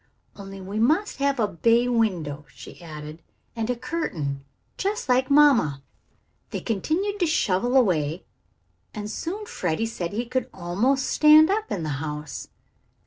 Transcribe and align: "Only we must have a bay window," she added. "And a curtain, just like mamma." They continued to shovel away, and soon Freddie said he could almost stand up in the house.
"Only 0.35 0.59
we 0.59 0.79
must 0.79 1.17
have 1.17 1.39
a 1.39 1.47
bay 1.47 1.87
window," 1.87 2.47
she 2.51 2.81
added. 2.81 3.21
"And 3.55 3.69
a 3.69 3.75
curtain, 3.75 4.43
just 4.75 5.07
like 5.07 5.29
mamma." 5.29 5.83
They 6.49 6.59
continued 6.59 7.19
to 7.19 7.27
shovel 7.27 7.77
away, 7.77 8.25
and 8.95 9.11
soon 9.11 9.45
Freddie 9.45 9.85
said 9.85 10.11
he 10.11 10.25
could 10.25 10.49
almost 10.55 11.05
stand 11.05 11.51
up 11.51 11.71
in 11.71 11.83
the 11.83 11.89
house. 12.01 12.47